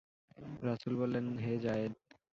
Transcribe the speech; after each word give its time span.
রাসূল 0.61 0.93
বললেন, 0.95 1.25
হে 1.43 1.53
যায়েদ! 1.65 1.93